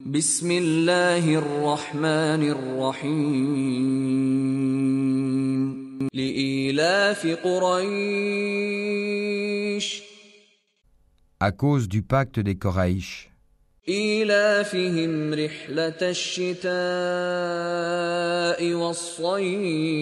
بسم 0.00 0.50
الله 0.50 1.38
الرحمن 1.38 2.42
الرحيم 2.50 4.08
لإيلاف 6.14 7.26
قريش 7.26 7.94
À 11.40 11.52
cause 11.52 11.86
du 11.88 12.02
pacte 12.02 12.40
des 12.40 12.56
Koraïch, 12.56 13.30
إيلافهم 13.88 15.34
رحلة 15.34 16.10
الشتاء 16.10 16.74
والصيف 18.74 19.94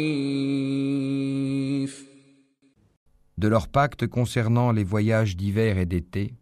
de 3.37 3.49
leur 3.49 3.69
pacte 3.69 4.07
concernant 4.07 4.73
les 4.73 4.85
voyages 4.85 5.37
d'hiver 5.37 5.77
et 5.77 5.85
d'été, 5.85 6.33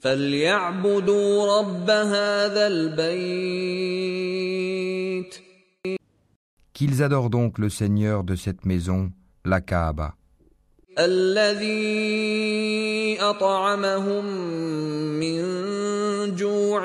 فليعبدوا 0.00 1.58
رب 1.58 1.90
هذا 1.90 2.66
البيت 2.66 4.06
qu'ils 6.78 7.02
adorent 7.02 7.30
donc 7.30 7.58
le 7.58 7.70
Seigneur 7.70 8.22
de 8.22 8.36
cette 8.36 8.66
maison, 8.66 9.10
la 9.46 9.60
Kaaba, 9.62 10.14
الذي 10.98 12.36
أطعمهم 13.20 14.24
من 15.20 15.42
جوع 16.34 16.82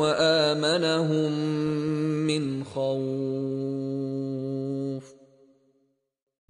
وآمنهم 0.00 1.32
من 2.26 2.64
خوف 2.64 3.94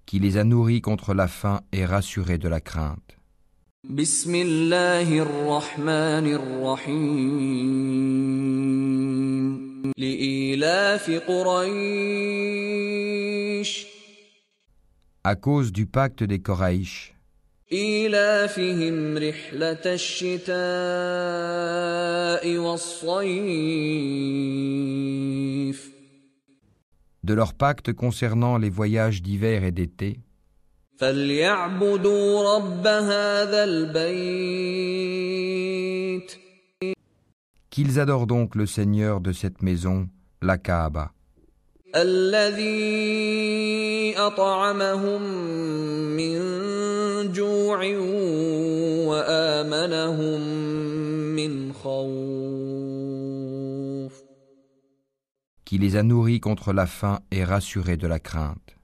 qui 0.07 0.19
les 0.21 0.37
a 0.37 0.45
nourris 0.45 0.81
contre 0.81 1.15
la 1.15 1.29
faim 1.29 1.61
et 1.73 1.85
rassurés 1.85 2.39
de 2.39 2.49
la 2.49 2.61
crainte. 2.61 3.17
بسم 3.91 4.35
الله 4.35 5.19
الرحمن 5.19 6.27
الرحيم 7.95 9.93
لإيلاف 9.99 11.11
قريش 11.29 11.65
À 15.27 15.37
cause 15.37 15.73
du 15.73 15.87
pacte 15.87 16.23
des 16.25 16.39
Koraïch, 16.39 17.13
إيلافهم 17.73 19.19
رحلة 19.19 19.81
الشتاء 19.87 20.55
والصيف 22.59 23.55
de 27.25 27.33
leur 27.35 27.55
pacte 27.55 27.93
concernant 27.95 28.59
les 28.59 28.69
voyages 28.69 29.23
d'hiver 29.23 29.65
et 29.65 29.73
d'été, 29.73 30.19
فليعبدوا 30.99 32.57
رب 32.57 32.87
هذا 32.87 33.65
البيت 33.65 35.05
qu'ils 37.71 37.99
adorent 37.99 38.29
donc 38.29 38.55
le 38.55 38.67
Seigneur 38.67 39.21
de 39.21 39.33
cette 39.33 39.61
maison, 39.61 40.09
la 40.43 40.59
Kaaba, 40.59 41.11
الذي 41.97 43.35
أطعمهم 44.19 45.23
من 46.17 46.39
جوع 47.33 47.79
وآمنهم 49.07 50.41
من 51.37 51.73
خوف 51.73 53.05
qui 55.65 55.79
les 55.79 55.97
a 55.97 56.03
nourris 56.03 56.41
contre 56.41 56.73
la 56.73 56.87
faim 56.87 57.21
et 57.31 57.45
rassurés 57.45 57.97
de 57.97 58.07
la 58.07 58.19
crainte. 58.21 58.77